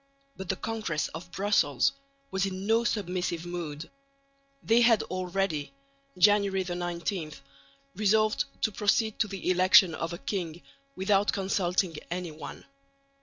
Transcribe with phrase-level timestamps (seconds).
[0.35, 1.91] But the Congress of Brussels
[2.31, 3.87] was in no submissive mood.
[4.63, 5.71] They had already
[6.17, 7.33] (January 19)
[7.95, 10.63] resolved to proceed to the election of a king
[10.95, 12.65] without consulting anyone.